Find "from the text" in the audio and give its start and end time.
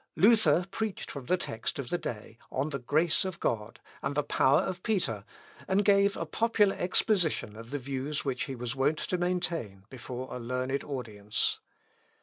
1.11-1.77